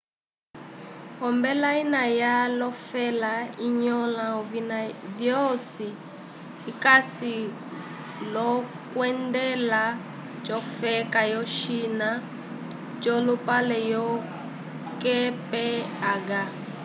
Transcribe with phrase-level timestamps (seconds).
[1.27, 3.33] ombela ina ya lofela
[3.67, 4.79] inyola ovina
[5.17, 5.89] vyosi
[6.71, 7.35] icasi
[8.33, 9.81] lokwendela
[10.45, 12.09] cofeka yo china
[13.03, 13.79] colupale
[14.09, 15.17] onze
[15.47, 15.51] kph